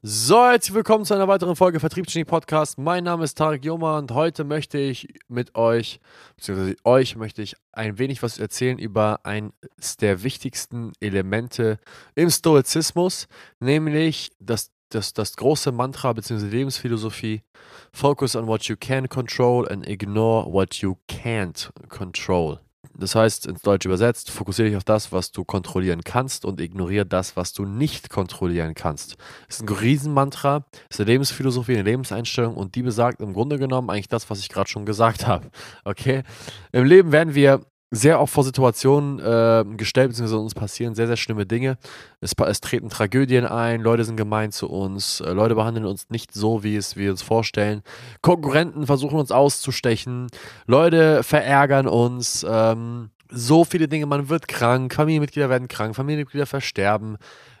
[0.00, 2.78] So, herzlich willkommen zu einer weiteren Folge Vertriebsgenie Podcast.
[2.78, 5.98] Mein Name ist Tarek Joma und heute möchte ich mit euch,
[6.36, 11.80] beziehungsweise euch möchte ich ein wenig was erzählen über eines der wichtigsten Elemente
[12.14, 13.26] im Stoizismus,
[13.58, 16.46] nämlich das, das, das große Mantra bzw.
[16.46, 17.42] Lebensphilosophie
[17.92, 22.60] Focus on what you can control and ignore what you can't control.
[22.96, 27.06] Das heißt, ins Deutsche übersetzt, fokussiere dich auf das, was du kontrollieren kannst und ignoriere
[27.06, 29.16] das, was du nicht kontrollieren kannst.
[29.46, 33.90] Das ist ein Riesenmantra, ist eine Lebensphilosophie, eine Lebenseinstellung und die besagt im Grunde genommen
[33.90, 35.50] eigentlich das, was ich gerade schon gesagt habe.
[35.84, 36.22] Okay?
[36.72, 41.16] Im Leben werden wir sehr oft vor Situationen äh, gestellt, beziehungsweise uns passieren sehr, sehr
[41.16, 41.78] schlimme Dinge.
[42.20, 46.34] Es, es, treten Tragödien ein, Leute sind gemein zu uns, äh, Leute behandeln uns nicht
[46.34, 47.82] so, wie es wir uns vorstellen.
[48.20, 50.26] Konkurrenten versuchen uns auszustechen,
[50.66, 57.16] Leute verärgern uns, ähm, so viele Dinge, man wird krank, Familienmitglieder werden krank, Familienmitglieder versterben.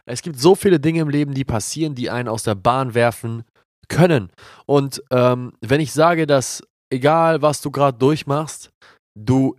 [0.06, 3.44] Es gibt so viele Dinge im Leben, die passieren, die einen aus der Bahn werfen
[3.88, 4.30] können.
[4.66, 8.70] Und ähm, wenn ich sage, dass egal was du gerade durchmachst,
[9.14, 9.56] du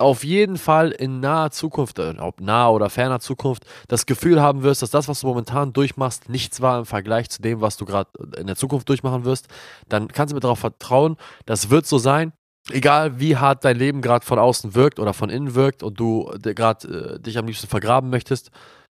[0.00, 4.62] auf jeden Fall in naher Zukunft, äh, ob naher oder ferner Zukunft, das Gefühl haben
[4.62, 7.84] wirst, dass das, was du momentan durchmachst, nichts war im Vergleich zu dem, was du
[7.84, 9.48] gerade in der Zukunft durchmachen wirst,
[9.88, 12.32] dann kannst du mir darauf vertrauen, das wird so sein.
[12.70, 16.30] Egal wie hart dein Leben gerade von außen wirkt oder von innen wirkt und du
[16.40, 18.50] gerade äh, dich am liebsten vergraben möchtest,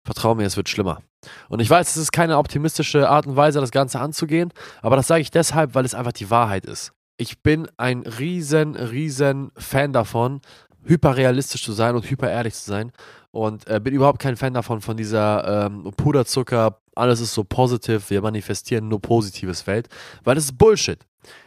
[0.06, 1.02] vertraue mir, es wird schlimmer.
[1.50, 5.08] Und ich weiß, es ist keine optimistische Art und Weise, das Ganze anzugehen, aber das
[5.08, 6.92] sage ich deshalb, weil es einfach die Wahrheit ist.
[7.18, 10.42] Ich bin ein riesen, riesen Fan davon,
[10.86, 12.92] hyperrealistisch zu sein und hyperehrlich zu sein.
[13.32, 18.10] Und äh, bin überhaupt kein Fan davon, von dieser ähm, Puderzucker, alles ist so positiv,
[18.10, 19.88] wir manifestieren nur positives Welt,
[20.24, 21.00] weil das ist Bullshit.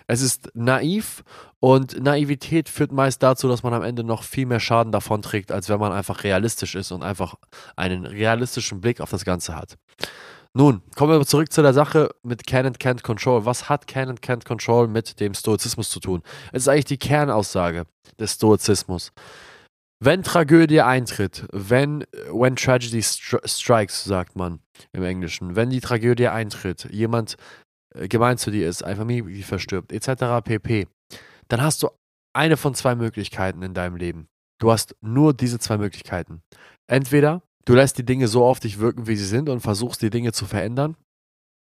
[0.06, 1.24] Es ist naiv
[1.60, 5.50] und Naivität führt meist dazu, dass man am Ende noch viel mehr Schaden davon trägt,
[5.50, 7.34] als wenn man einfach realistisch ist und einfach
[7.76, 9.76] einen realistischen Blick auf das Ganze hat.
[10.56, 13.44] Nun, kommen wir zurück zu der Sache mit Can and Can't Control.
[13.44, 16.22] Was hat Can and Can't Control mit dem Stoizismus zu tun?
[16.52, 17.86] Es ist eigentlich die Kernaussage
[18.20, 19.12] des Stoizismus.
[19.98, 24.60] Wenn Tragödie eintritt, wenn when tragedy strikes, sagt man
[24.92, 27.36] im Englischen, wenn die Tragödie eintritt, jemand
[27.94, 30.44] äh, gemein zu dir ist, ein Familienmitglied verstirbt, etc.
[30.44, 30.86] pp.,
[31.48, 31.88] dann hast du
[32.32, 34.28] eine von zwei Möglichkeiten in deinem Leben.
[34.60, 36.42] Du hast nur diese zwei Möglichkeiten.
[36.86, 40.10] Entweder du lässt die Dinge so auf dich wirken, wie sie sind und versuchst die
[40.10, 40.96] Dinge zu verändern.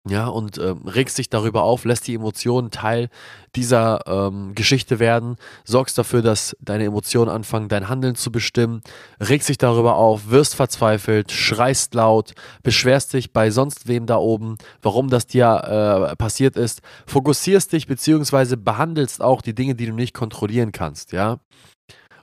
[0.06, 3.09] Ja, und ähm, regst dich darüber auf, lässt die Emotionen Teil
[3.56, 8.83] dieser ähm, Geschichte werden, sorgst dafür, dass deine Emotionen anfangen, dein Handeln zu bestimmen,
[9.19, 14.59] regst dich darüber auf, wirst verzweifelt, schreist laut, beschwerst dich bei sonst wem da oben,
[14.83, 19.94] warum das dir äh, passiert ist, fokussierst dich beziehungsweise behandelst auch die Dinge, die du
[19.94, 21.39] nicht kontrollieren kannst, ja.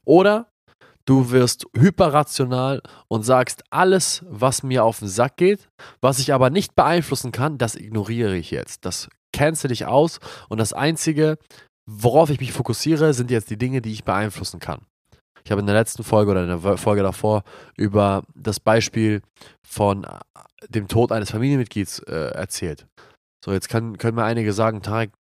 [0.06, 0.51] Oder
[1.06, 5.68] Du wirst hyperrational und sagst, alles, was mir auf den Sack geht,
[6.02, 8.86] was ich aber nicht beeinflussen kann, das ignoriere ich jetzt.
[8.86, 10.20] Das cancel ich aus
[10.50, 11.38] und das Einzige,
[11.90, 14.82] worauf ich mich fokussiere, sind jetzt die Dinge, die ich beeinflussen kann.
[15.44, 17.44] Ich habe in der letzten Folge oder in der Folge davor
[17.76, 19.22] über das Beispiel
[19.68, 20.06] von
[20.70, 22.86] dem Tod eines Familienmitglieds äh, erzählt.
[23.44, 25.12] So, jetzt kann, können mir einige sagen, Tarek,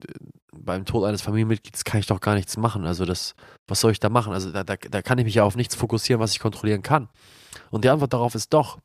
[0.53, 2.85] beim Tod eines Familienmitglieds kann ich doch gar nichts machen.
[2.85, 3.33] Also das,
[3.67, 4.33] was soll ich da machen?
[4.33, 7.09] Also da, da, da kann ich mich ja auf nichts fokussieren, was ich kontrollieren kann.
[7.71, 8.77] Und die Antwort darauf ist doch,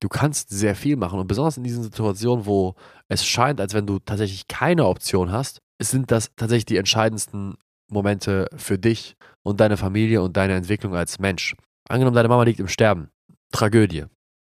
[0.00, 1.20] du kannst sehr viel machen.
[1.20, 2.74] Und besonders in diesen Situationen, wo
[3.08, 7.54] es scheint, als wenn du tatsächlich keine Option hast, sind das tatsächlich die entscheidendsten
[7.90, 11.54] Momente für dich und deine Familie und deine Entwicklung als Mensch.
[11.88, 13.10] Angenommen, deine Mama liegt im Sterben.
[13.52, 14.06] Tragödie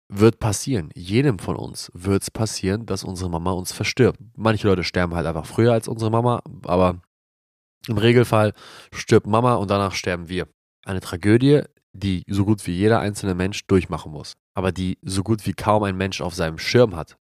[0.08, 0.90] wird passieren.
[0.94, 4.20] Jedem von uns wird es passieren, dass unsere Mama uns verstirbt.
[4.36, 7.00] Manche Leute sterben halt einfach früher als unsere Mama, aber
[7.88, 8.52] im Regelfall
[8.92, 10.48] stirbt Mama und danach sterben wir.
[10.84, 11.62] Eine Tragödie,
[11.92, 15.82] die so gut wie jeder einzelne Mensch durchmachen muss, aber die so gut wie kaum
[15.82, 17.16] ein Mensch auf seinem Schirm hat,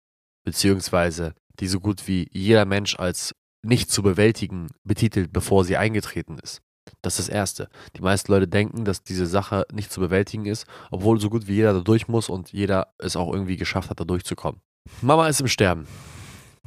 [0.44, 6.38] beziehungsweise die so gut wie jeder Mensch als nicht zu bewältigen betitelt, bevor sie eingetreten
[6.38, 6.60] ist.
[7.02, 7.68] Das ist das Erste.
[7.96, 11.54] Die meisten Leute denken, dass diese Sache nicht zu bewältigen ist, obwohl so gut wie
[11.54, 14.60] jeder da durch muss und jeder es auch irgendwie geschafft hat, da durchzukommen.
[15.00, 15.86] Mama ist im Sterben.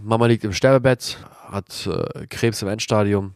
[0.01, 1.18] Mama liegt im Sterbebett,
[1.48, 3.36] hat äh, Krebs im Endstadium.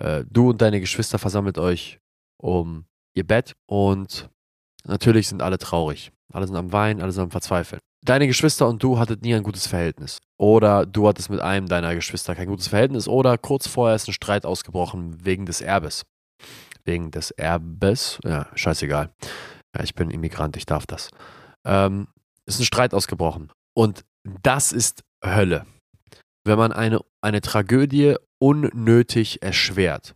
[0.00, 1.98] Äh, du und deine Geschwister versammelt euch
[2.40, 2.84] um
[3.14, 4.30] ihr Bett und
[4.84, 6.12] natürlich sind alle traurig.
[6.32, 9.42] Alle sind am Weinen, alle sind am Verzweifeln deine Geschwister und du hattet nie ein
[9.42, 10.18] gutes Verhältnis.
[10.38, 13.08] Oder du hattest mit einem deiner Geschwister kein gutes Verhältnis.
[13.08, 16.04] Oder kurz vorher ist ein Streit ausgebrochen wegen des Erbes.
[16.84, 18.18] Wegen des Erbes.
[18.24, 19.10] Ja, scheißegal.
[19.76, 21.10] Ja, ich bin Immigrant, ich darf das.
[21.66, 22.08] Ähm,
[22.46, 23.52] ist ein Streit ausgebrochen.
[23.74, 24.04] Und
[24.42, 25.66] das ist Hölle.
[26.44, 30.14] Wenn man eine, eine Tragödie unnötig erschwert.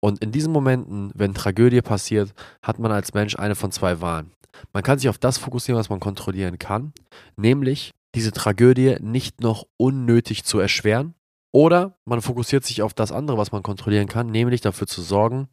[0.00, 4.32] Und in diesen Momenten, wenn Tragödie passiert, hat man als Mensch eine von zwei Wahlen.
[4.72, 6.92] Man kann sich auf das fokussieren, was man kontrollieren kann,
[7.36, 11.14] nämlich diese Tragödie nicht noch unnötig zu erschweren.
[11.52, 15.48] Oder man fokussiert sich auf das andere, was man kontrollieren kann, nämlich dafür zu sorgen,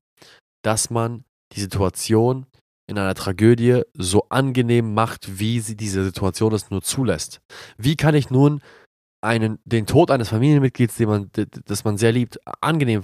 [0.63, 1.23] dass man
[1.53, 2.45] die Situation
[2.87, 7.41] in einer Tragödie so angenehm macht, wie sie diese Situation es nur zulässt.
[7.77, 8.61] Wie kann ich nun
[9.23, 11.31] einen, den Tod eines Familienmitglieds, den man,
[11.65, 13.03] das man sehr liebt, angenehm,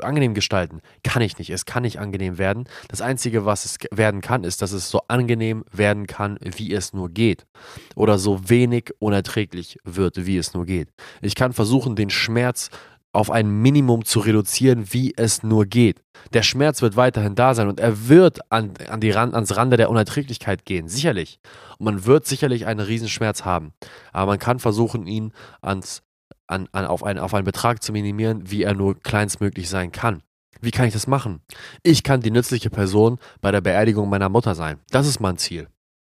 [0.00, 0.80] angenehm gestalten?
[1.02, 1.50] Kann ich nicht.
[1.50, 2.68] Es kann nicht angenehm werden.
[2.88, 6.92] Das Einzige, was es werden kann, ist, dass es so angenehm werden kann, wie es
[6.92, 7.46] nur geht.
[7.94, 10.88] Oder so wenig unerträglich wird, wie es nur geht.
[11.20, 12.70] Ich kann versuchen, den Schmerz
[13.12, 16.02] auf ein Minimum zu reduzieren, wie es nur geht.
[16.32, 19.76] Der Schmerz wird weiterhin da sein und er wird an, an die Rand, ans Rande
[19.76, 21.40] der Unerträglichkeit gehen, sicherlich.
[21.78, 23.72] Und man wird sicherlich einen Riesenschmerz haben.
[24.12, 25.32] Aber man kann versuchen, ihn
[25.62, 26.02] ans,
[26.46, 30.22] an, an, auf, einen, auf einen Betrag zu minimieren, wie er nur kleinstmöglich sein kann.
[30.60, 31.40] Wie kann ich das machen?
[31.82, 34.80] Ich kann die nützliche Person bei der Beerdigung meiner Mutter sein.
[34.90, 35.68] Das ist mein Ziel.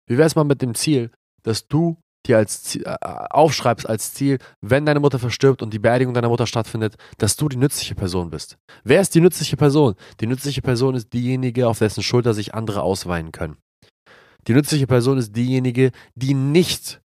[0.06, 1.10] Wie wäre es mal mit dem Ziel,
[1.42, 2.96] dass du dir als Ziel, äh,
[3.30, 7.48] aufschreibst als Ziel, wenn deine Mutter verstirbt und die Beerdigung deiner Mutter stattfindet, dass du
[7.48, 8.56] die nützliche Person bist.
[8.84, 9.94] Wer ist die nützliche Person?
[10.20, 13.56] Die nützliche Person ist diejenige, auf dessen Schulter sich andere ausweinen können.
[14.46, 17.00] Die nützliche Person ist diejenige, die nicht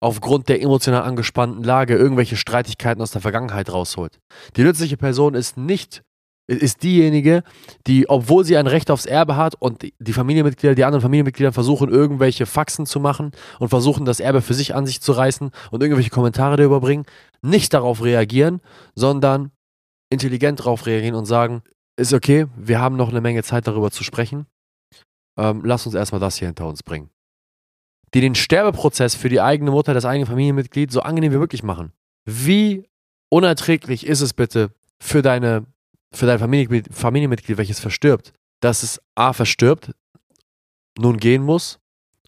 [0.00, 4.18] aufgrund der emotional angespannten Lage irgendwelche Streitigkeiten aus der Vergangenheit rausholt.
[4.56, 6.02] Die nützliche Person ist nicht
[6.58, 7.42] ist diejenige,
[7.86, 11.88] die, obwohl sie ein Recht aufs Erbe hat und die Familienmitglieder, die anderen Familienmitglieder versuchen,
[11.88, 15.82] irgendwelche Faxen zu machen und versuchen, das Erbe für sich an sich zu reißen und
[15.82, 17.04] irgendwelche Kommentare darüber bringen,
[17.42, 18.60] nicht darauf reagieren,
[18.94, 19.50] sondern
[20.10, 21.62] intelligent darauf reagieren und sagen,
[21.96, 24.46] ist okay, wir haben noch eine Menge Zeit darüber zu sprechen.
[25.38, 27.10] Ähm, lass uns erstmal das hier hinter uns bringen.
[28.14, 31.92] Die den Sterbeprozess für die eigene Mutter, das eigene Familienmitglied so angenehm wie möglich machen.
[32.26, 32.88] Wie
[33.30, 35.66] unerträglich ist es bitte für deine
[36.12, 39.92] für dein Familienmitglied, Familienmitglied, welches verstirbt, dass es A verstirbt,
[40.98, 41.78] nun gehen muss,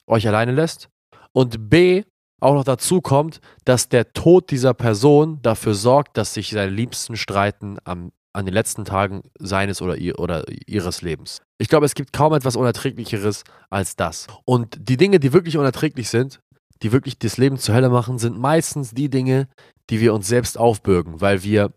[0.07, 0.89] euch alleine lässt
[1.33, 2.05] und B
[2.41, 7.17] auch noch dazu kommt, dass der Tod dieser Person dafür sorgt, dass sich seine Liebsten
[7.17, 11.41] streiten am, an den letzten Tagen seines oder, ihr, oder ihres Lebens.
[11.59, 14.27] Ich glaube, es gibt kaum etwas Unerträglicheres als das.
[14.45, 16.41] Und die Dinge, die wirklich unerträglich sind,
[16.83, 19.49] die wirklich das Leben zur Hölle machen, sind meistens die Dinge,
[19.89, 21.73] die wir uns selbst aufbürgen, weil wir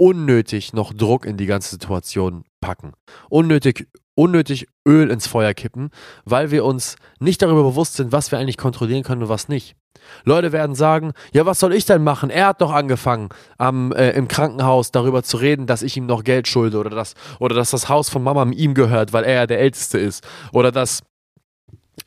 [0.00, 2.92] unnötig noch Druck in die ganze Situation packen.
[3.28, 5.90] Unnötig, unnötig Öl ins Feuer kippen,
[6.24, 9.76] weil wir uns nicht darüber bewusst sind, was wir eigentlich kontrollieren können und was nicht.
[10.24, 12.30] Leute werden sagen, ja, was soll ich denn machen?
[12.30, 16.24] Er hat doch angefangen, am, äh, im Krankenhaus darüber zu reden, dass ich ihm noch
[16.24, 19.46] Geld schulde oder, dass, oder dass das Haus von Mama ihm gehört, weil er ja
[19.46, 20.26] der Älteste ist.
[20.52, 21.02] Oder dass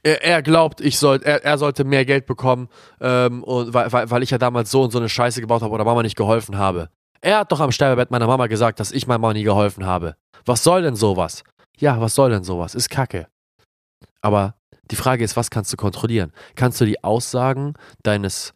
[0.02, 2.70] er, er glaubt, ich soll, er, er sollte mehr Geld bekommen,
[3.00, 5.74] ähm, und, weil, weil, weil ich ja damals so und so eine Scheiße gebaut habe
[5.74, 6.90] oder Mama nicht geholfen habe.
[7.24, 10.18] Er hat doch am Sterbebett meiner Mama gesagt, dass ich meiner Mama nie geholfen habe.
[10.46, 11.46] Was soll denn sowas?
[11.78, 12.76] Ja, was soll denn sowas?
[12.76, 13.28] Ist Kacke.
[14.22, 14.56] Aber
[14.92, 16.34] die Frage ist, was kannst du kontrollieren?
[16.56, 18.54] Kannst du die Aussagen deines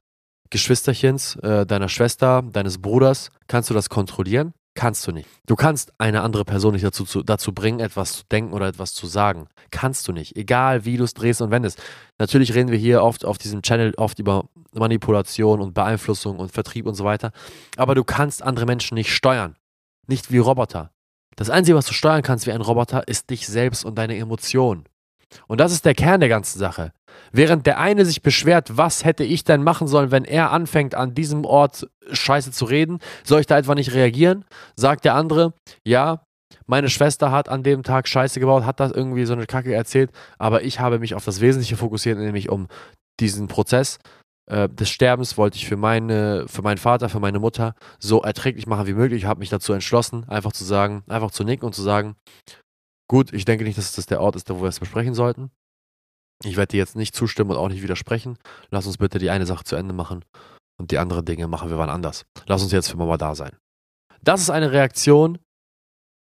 [0.49, 4.53] Geschwisterchens, äh, deiner Schwester, deines Bruders, kannst du das kontrollieren?
[4.77, 5.27] Kannst du nicht.
[5.47, 8.93] Du kannst eine andere Person nicht dazu, zu, dazu bringen, etwas zu denken oder etwas
[8.93, 9.47] zu sagen.
[9.71, 10.35] Kannst du nicht.
[10.35, 11.81] Egal wie du es drehst und wendest.
[12.19, 16.85] Natürlich reden wir hier oft auf diesem Channel oft über Manipulation und Beeinflussung und Vertrieb
[16.85, 17.31] und so weiter.
[17.75, 19.55] Aber du kannst andere Menschen nicht steuern.
[20.05, 20.91] Nicht wie Roboter.
[21.35, 24.83] Das Einzige, was du steuern kannst wie ein Roboter, ist dich selbst und deine Emotionen.
[25.47, 26.93] Und das ist der Kern der ganzen Sache.
[27.31, 31.13] Während der eine sich beschwert, was hätte ich denn machen sollen, wenn er anfängt, an
[31.13, 34.45] diesem Ort Scheiße zu reden, soll ich da etwa nicht reagieren?
[34.75, 35.53] Sagt der andere,
[35.85, 36.23] ja,
[36.65, 40.11] meine Schwester hat an dem Tag Scheiße gebaut, hat das irgendwie so eine Kacke erzählt,
[40.37, 42.67] aber ich habe mich auf das Wesentliche fokussiert, nämlich um
[43.19, 43.99] diesen Prozess
[44.49, 48.67] äh, des Sterbens wollte ich für, meine, für meinen Vater, für meine Mutter so erträglich
[48.67, 49.23] machen wie möglich.
[49.23, 52.15] Ich habe mich dazu entschlossen, einfach zu sagen, einfach zu nicken und zu sagen,
[53.09, 55.49] Gut, ich denke nicht, dass das der Ort ist, wo wir es besprechen sollten.
[56.43, 58.37] Ich werde dir jetzt nicht zustimmen und auch nicht widersprechen.
[58.69, 60.23] Lass uns bitte die eine Sache zu Ende machen
[60.77, 62.25] und die anderen Dinge machen wir wann anders.
[62.45, 63.55] Lass uns jetzt für Mama da sein.
[64.21, 65.39] Das ist eine Reaktion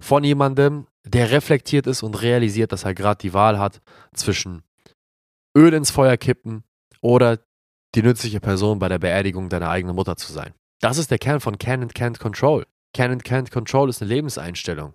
[0.02, 3.80] von jemandem, der reflektiert ist und realisiert, dass er gerade die Wahl hat
[4.14, 4.62] zwischen
[5.56, 6.64] Öl ins Feuer kippen
[7.00, 7.38] oder
[7.94, 10.54] die nützliche Person bei der Beerdigung deiner eigenen Mutter zu sein.
[10.80, 12.66] Das ist der Kern von Can and Can't Control.
[12.94, 14.94] Can and Can't Control ist eine Lebenseinstellung.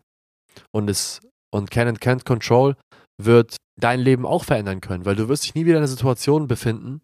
[0.72, 1.22] Und es
[1.52, 2.76] und Can and Can't Control
[3.18, 6.48] wird dein Leben auch verändern können, weil du wirst dich nie wieder in einer Situation
[6.48, 7.02] befinden,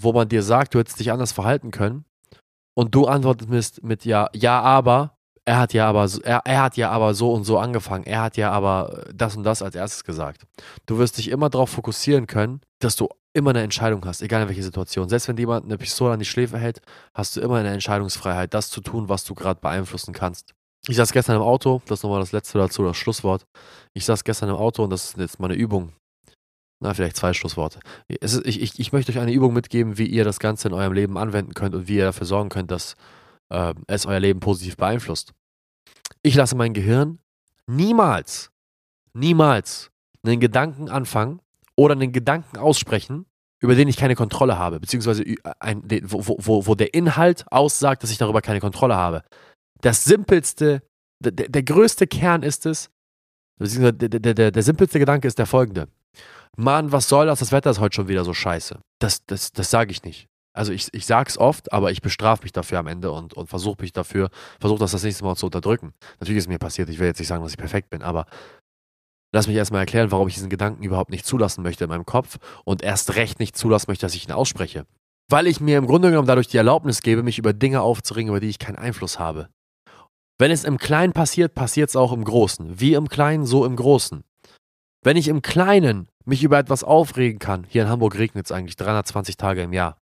[0.00, 2.04] wo man dir sagt, du hättest dich anders verhalten können
[2.74, 6.90] und du antwortest mit ja, ja, aber, er hat ja aber, er, er hat ja
[6.90, 10.42] aber so und so angefangen, er hat ja aber das und das als erstes gesagt.
[10.86, 14.48] Du wirst dich immer darauf fokussieren können, dass du immer eine Entscheidung hast, egal in
[14.48, 15.08] welcher Situation.
[15.08, 16.80] Selbst wenn jemand eine Pistole an die Schläfe hält,
[17.14, 20.54] hast du immer eine Entscheidungsfreiheit, das zu tun, was du gerade beeinflussen kannst.
[20.88, 23.44] Ich saß gestern im Auto, das ist nochmal das letzte dazu, das Schlusswort.
[23.92, 25.92] Ich saß gestern im Auto und das ist jetzt meine Übung.
[26.80, 27.80] Na, vielleicht zwei Schlussworte.
[28.08, 30.92] Ist, ich, ich, ich möchte euch eine Übung mitgeben, wie ihr das Ganze in eurem
[30.92, 32.96] Leben anwenden könnt und wie ihr dafür sorgen könnt, dass
[33.48, 35.32] äh, es euer Leben positiv beeinflusst.
[36.22, 37.18] Ich lasse mein Gehirn
[37.66, 38.50] niemals,
[39.14, 39.90] niemals
[40.22, 41.40] einen Gedanken anfangen
[41.76, 43.26] oder einen Gedanken aussprechen,
[43.60, 45.24] über den ich keine Kontrolle habe, beziehungsweise
[45.60, 49.22] ein, wo, wo, wo der Inhalt aussagt, dass ich darüber keine Kontrolle habe.
[49.80, 50.82] Das simpelste,
[51.20, 52.90] der, der größte Kern ist es,
[53.58, 55.88] beziehungsweise der, der, der, der simpelste Gedanke ist der folgende.
[56.56, 57.40] Mann, was soll das?
[57.40, 58.78] Das Wetter ist heute schon wieder so scheiße.
[58.98, 60.26] Das, das, das sage ich nicht.
[60.56, 63.46] Also ich, ich sage es oft, aber ich bestrafe mich dafür am Ende und, und
[63.46, 65.92] versuche mich dafür, versuche das das nächste Mal zu unterdrücken.
[66.18, 68.24] Natürlich ist mir passiert, ich will jetzt nicht sagen, dass ich perfekt bin, aber
[69.34, 72.38] lass mich erstmal erklären, warum ich diesen Gedanken überhaupt nicht zulassen möchte in meinem Kopf
[72.64, 74.86] und erst recht nicht zulassen möchte, dass ich ihn ausspreche.
[75.28, 78.40] Weil ich mir im Grunde genommen dadurch die Erlaubnis gebe, mich über Dinge aufzuringen, über
[78.40, 79.50] die ich keinen Einfluss habe.
[80.38, 82.80] Wenn es im Kleinen passiert, passiert es auch im Großen.
[82.80, 84.22] Wie im Kleinen, so im Großen.
[85.06, 88.74] Wenn ich im Kleinen mich über etwas aufregen kann, hier in Hamburg regnet es eigentlich
[88.74, 89.98] 320 Tage im Jahr.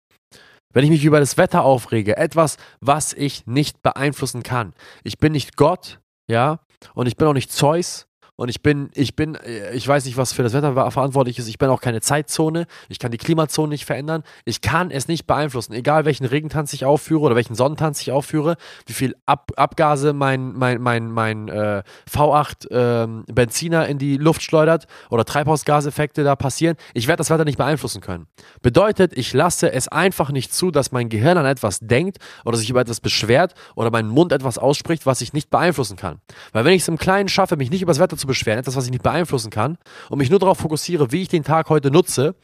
[0.73, 4.75] Wenn ich mich über das Wetter aufrege, etwas, was ich nicht beeinflussen kann.
[5.03, 5.99] Ich bin nicht Gott,
[6.31, 6.61] ja,
[6.95, 10.17] und ich bin auch nicht Zeus, und ich bin, ich bin, äh, ich weiß nicht,
[10.17, 11.49] was für das Wetter verantwortlich ist.
[11.49, 12.67] Ich bin auch keine Zeitzone.
[12.89, 14.23] Ich kann die Klimazone nicht verändern.
[14.45, 15.75] Ich kann es nicht beeinflussen.
[15.75, 20.55] Egal welchen Regentanz ich aufführe oder welchen Sonnentanz ich aufführe, wie viel Ab Abgase mein,
[20.55, 26.77] mein, mein, mein äh, V8 äh, Benziner in die Luft schleudert oder Treibhausgaseffekte da passieren.
[26.95, 28.29] Ich werde das Wetter nicht beeinflussen können.
[28.63, 32.71] Bedeutet, ich lasse es einfach nicht zu, dass mein Gehirn an etwas denkt oder sich
[32.71, 36.21] über etwas beschwert oder mein Mund etwas ausspricht, was ich nicht beeinflussen kann.
[36.53, 38.77] Weil wenn ich es im Kleinen schaffe, mich nicht über das Wetter zu beschweren, etwas,
[38.77, 39.79] was ich nicht beeinflussen kann,
[40.11, 42.35] und mich nur darauf fokussiere, wie ich den Tag heute nutze,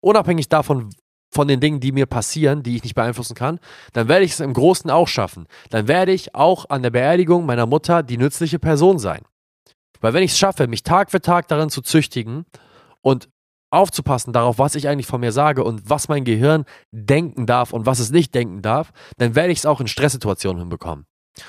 [0.00, 0.90] unabhängig davon,
[1.34, 3.58] von den Dingen, die mir passieren, die ich nicht beeinflussen kann,
[3.92, 5.46] dann werde ich es im Großen auch schaffen.
[5.70, 9.22] Dann werde ich auch an der Beerdigung meiner Mutter die nützliche Person sein.
[10.00, 12.44] Weil wenn ich es schaffe, mich Tag für Tag darin zu züchtigen
[13.02, 13.28] und
[13.70, 17.86] aufzupassen darauf, was ich eigentlich von mir sage und was mein Gehirn denken darf und
[17.86, 21.06] was es nicht denken darf, dann werde ich es auch in Stresssituationen hinbekommen.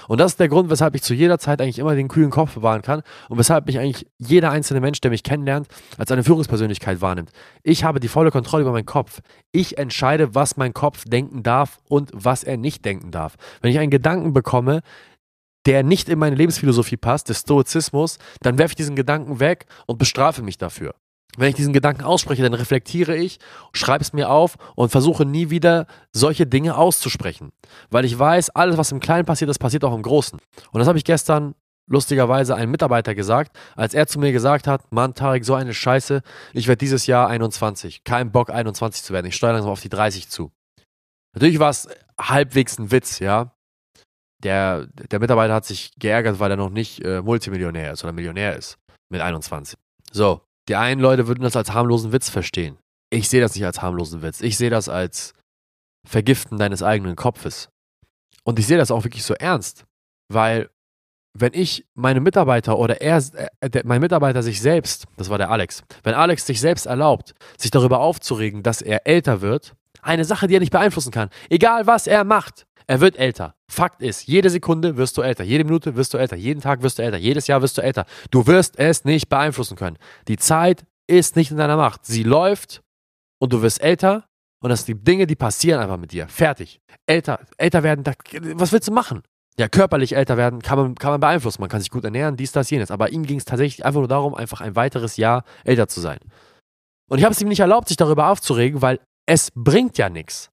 [0.08, 2.56] Und das ist der Grund, weshalb ich zu jeder Zeit eigentlich immer den kühlen Kopf
[2.56, 7.02] bewahren kann und weshalb mich eigentlich jeder einzelne Mensch, der mich kennenlernt, als eine Führungspersönlichkeit
[7.02, 7.32] wahrnimmt.
[7.64, 9.22] Ich habe die volle Kontrolle über meinen Kopf.
[9.52, 13.36] Ich entscheide, was mein Kopf denken darf und was er nicht denken darf.
[13.62, 14.82] Wenn ich einen Gedanken bekomme,
[15.66, 19.98] der nicht in meine Lebensphilosophie passt, des Stoizismus, dann werfe ich diesen Gedanken weg und
[19.98, 20.96] bestrafe mich dafür.
[21.38, 23.40] Wenn ich diesen Gedanken ausspreche, dann reflektiere ich,
[23.74, 27.52] schreibe es mir auf und versuche nie wieder solche Dinge auszusprechen.
[27.90, 30.40] Weil ich weiß, alles, was im Kleinen passiert, das passiert auch im Großen.
[30.72, 31.56] Und das habe ich gestern
[31.88, 36.22] lustigerweise einem Mitarbeiter gesagt, als er zu mir gesagt hat, Mann, Tarek, so eine Scheiße,
[36.54, 38.04] ich werde dieses Jahr 21.
[38.04, 39.28] Kein Bock, 21 zu werden.
[39.28, 40.52] Ich steuere langsam auf die 30 zu.
[41.34, 41.88] Natürlich war es
[42.20, 43.52] halbwegs ein Witz, ja.
[44.44, 48.56] Der, der Mitarbeiter hat sich geärgert, weil er noch nicht äh, Multimillionär ist oder Millionär
[48.56, 48.78] ist
[49.10, 49.78] mit 21.
[50.12, 52.78] So, die einen Leute würden das als harmlosen Witz verstehen.
[53.10, 54.42] Ich sehe das nicht als harmlosen Witz.
[54.42, 55.34] Ich sehe das als
[56.06, 57.70] Vergiften deines eigenen Kopfes.
[58.44, 59.86] Und ich sehe das auch wirklich so ernst,
[60.32, 60.70] weil
[61.38, 63.22] wenn ich meine Mitarbeiter oder er,
[63.62, 67.72] äh, mein Mitarbeiter sich selbst, das war der Alex, wenn Alex sich selbst erlaubt, sich
[67.72, 72.08] darüber aufzuregen, dass er älter wird, eine Sache, die er nicht beeinflussen kann, egal was
[72.08, 73.56] er macht, er wird älter.
[73.70, 77.00] Fakt ist, jede Sekunde wirst du älter, jede Minute wirst du älter, jeden Tag wirst
[77.00, 78.06] du älter, jedes Jahr wirst du älter.
[78.32, 79.98] Du wirst es nicht beeinflussen können.
[80.28, 82.06] Die Zeit ist nicht in deiner Macht.
[82.06, 82.82] Sie läuft
[83.40, 84.26] und du wirst älter
[84.62, 86.28] und das sind die Dinge, die passieren einfach mit dir.
[86.28, 86.80] Fertig.
[87.06, 88.04] Älter, älter werden,
[88.54, 89.24] was willst du machen?
[89.58, 91.62] Ja, körperlich älter werden kann man, kann man beeinflussen.
[91.62, 92.92] Man kann sich gut ernähren, dies, das, jenes.
[92.92, 96.20] Aber ihm ging es tatsächlich einfach nur darum, einfach ein weiteres Jahr älter zu sein.
[97.10, 100.50] Und ich habe es ihm nicht erlaubt, sich darüber aufzuregen, weil es bringt ja nichts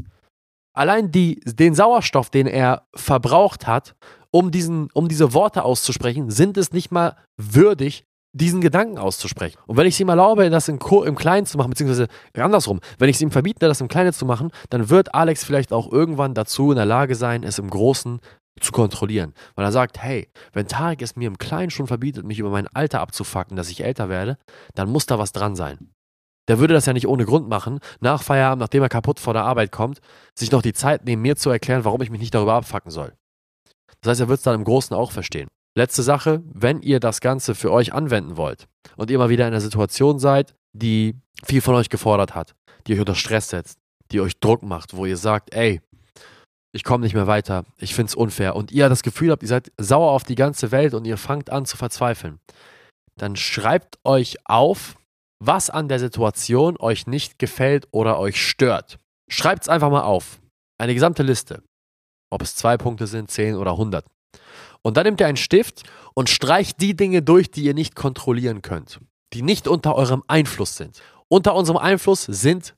[0.73, 3.95] allein die, den Sauerstoff, den er verbraucht hat,
[4.31, 9.59] um, diesen, um diese Worte auszusprechen, sind es nicht mal würdig, diesen Gedanken auszusprechen.
[9.67, 13.11] Und wenn ich es ihm erlaube, das in, im Kleinen zu machen, beziehungsweise andersrum, wenn
[13.11, 16.33] ich es ihm verbiete, das im Kleinen zu machen, dann wird Alex vielleicht auch irgendwann
[16.33, 18.21] dazu in der Lage sein, es im Großen
[18.61, 19.35] zu kontrollieren.
[19.55, 22.69] Weil er sagt, hey, wenn Tarek es mir im Kleinen schon verbietet, mich über mein
[22.69, 24.39] Alter abzufacken, dass ich älter werde,
[24.75, 25.91] dann muss da was dran sein.
[26.49, 29.45] Der würde das ja nicht ohne Grund machen, nach Feierabend, nachdem er kaputt vor der
[29.45, 30.01] Arbeit kommt,
[30.35, 33.13] sich noch die Zeit nehmen, mir zu erklären, warum ich mich nicht darüber abfacken soll.
[34.01, 35.49] Das heißt, er wird es dann im Großen auch verstehen.
[35.75, 39.53] Letzte Sache, wenn ihr das Ganze für euch anwenden wollt und ihr mal wieder in
[39.53, 42.55] einer Situation seid, die viel von euch gefordert hat,
[42.87, 43.79] die euch unter Stress setzt,
[44.11, 45.81] die euch Druck macht, wo ihr sagt, ey,
[46.73, 49.49] ich komme nicht mehr weiter, ich finde es unfair und ihr das Gefühl habt, ihr
[49.49, 52.39] seid sauer auf die ganze Welt und ihr fangt an zu verzweifeln,
[53.17, 54.97] dann schreibt euch auf,
[55.47, 58.99] was an der Situation euch nicht gefällt oder euch stört.
[59.29, 60.41] Schreibt es einfach mal auf.
[60.79, 61.63] Eine gesamte Liste.
[62.31, 64.07] Ob es zwei Punkte sind, zehn oder hundert.
[64.83, 65.83] Und dann nehmt ihr einen Stift
[66.15, 69.01] und streicht die Dinge durch, die ihr nicht kontrollieren könnt,
[69.33, 71.03] die nicht unter eurem Einfluss sind.
[71.29, 72.75] Unter unserem Einfluss sind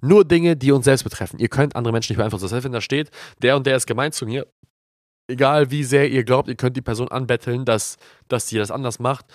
[0.00, 1.38] nur Dinge, die uns selbst betreffen.
[1.38, 2.44] Ihr könnt andere Menschen nicht beeinflussen.
[2.44, 3.10] Das heißt, wenn da steht,
[3.40, 4.46] der und der ist gemeint zu mir,
[5.28, 7.96] egal wie sehr ihr glaubt, ihr könnt die Person anbetteln, dass,
[8.28, 9.26] dass sie das anders macht,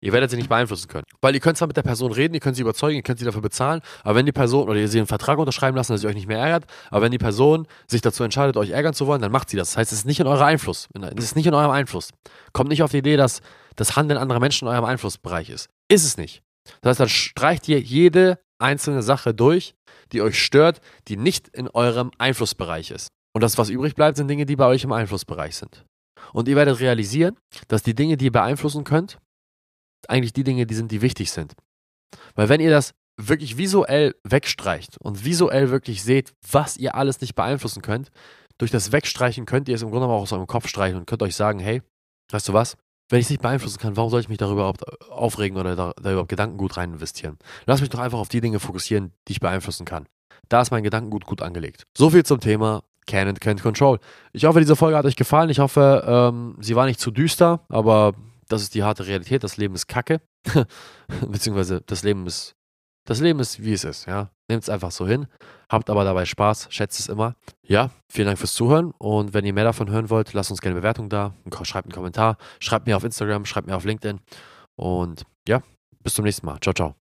[0.00, 1.04] Ihr werdet sie nicht beeinflussen können.
[1.20, 3.24] Weil ihr könnt zwar mit der Person reden, ihr könnt sie überzeugen, ihr könnt sie
[3.24, 6.06] dafür bezahlen, aber wenn die Person, oder ihr sie einen Vertrag unterschreiben lassen, dass sie
[6.06, 9.20] euch nicht mehr ärgert, aber wenn die Person sich dazu entscheidet, euch ärgern zu wollen,
[9.20, 9.70] dann macht sie das.
[9.70, 10.88] Das heißt, es ist nicht in eurem Einfluss.
[11.16, 12.10] Es ist nicht in eurem Einfluss.
[12.52, 13.40] Kommt nicht auf die Idee, dass
[13.74, 15.68] das Handeln anderer Menschen in eurem Einflussbereich ist.
[15.88, 16.42] Ist es nicht.
[16.80, 19.74] Das heißt, dann streicht ihr jede einzelne Sache durch,
[20.12, 23.08] die euch stört, die nicht in eurem Einflussbereich ist.
[23.34, 25.84] Und das, was übrig bleibt, sind Dinge, die bei euch im Einflussbereich sind.
[26.32, 27.36] Und ihr werdet realisieren,
[27.68, 29.18] dass die Dinge, die ihr beeinflussen könnt,
[30.08, 31.54] eigentlich die Dinge, die sind, die wichtig sind.
[32.34, 37.34] Weil wenn ihr das wirklich visuell wegstreicht und visuell wirklich seht, was ihr alles nicht
[37.34, 38.10] beeinflussen könnt,
[38.58, 41.22] durch das Wegstreichen könnt ihr es im Grunde auch aus eurem Kopf streichen und könnt
[41.22, 41.82] euch sagen, hey,
[42.30, 42.76] weißt du was?
[43.10, 45.92] Wenn ich es nicht beeinflussen kann, warum soll ich mich darüber überhaupt aufregen oder da,
[46.00, 47.38] da überhaupt Gedankengut rein investieren?
[47.66, 50.06] Lass mich doch einfach auf die Dinge fokussieren, die ich beeinflussen kann.
[50.48, 51.84] Da ist mein Gedankengut gut angelegt.
[51.96, 53.98] So viel zum Thema Can and Can't Control.
[54.32, 55.48] Ich hoffe, diese Folge hat euch gefallen.
[55.48, 58.12] Ich hoffe, ähm, sie war nicht zu düster, aber
[58.48, 59.44] das ist die harte Realität.
[59.44, 60.20] Das Leben ist Kacke.
[61.26, 62.54] Beziehungsweise das Leben ist,
[63.06, 64.30] das Leben ist, wie es ist, ja.
[64.50, 65.26] Nehmt es einfach so hin.
[65.68, 67.34] Habt aber dabei Spaß, schätzt es immer.
[67.66, 68.92] Ja, vielen Dank fürs Zuhören.
[68.98, 71.34] Und wenn ihr mehr davon hören wollt, lasst uns gerne eine Bewertung da.
[71.62, 72.38] Schreibt einen Kommentar.
[72.58, 74.20] Schreibt mir auf Instagram, schreibt mir auf LinkedIn.
[74.76, 75.62] Und ja,
[76.02, 76.58] bis zum nächsten Mal.
[76.60, 77.07] Ciao, ciao.